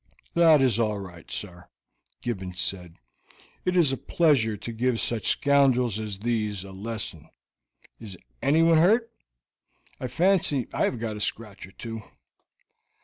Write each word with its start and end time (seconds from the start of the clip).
"That 0.33 0.63
is 0.63 0.79
all 0.79 0.97
right, 0.97 1.29
sir," 1.29 1.69
Gibbons 2.23 2.59
said. 2.59 2.95
"It 3.65 3.77
is 3.77 3.91
a 3.91 3.97
pleasure 3.97 4.57
to 4.57 4.71
give 4.71 4.99
such 4.99 5.27
scoundrels 5.27 5.99
as 5.99 6.17
these 6.17 6.63
a 6.63 6.71
lesson. 6.71 7.29
Is 7.99 8.17
anyone 8.41 8.79
hurt? 8.79 9.11
I 9.99 10.07
fancy 10.07 10.67
I 10.73 10.85
have 10.85 10.97
got 10.97 11.17
a 11.17 11.21
scratch 11.21 11.67
or 11.67 11.71
two." 11.73 12.01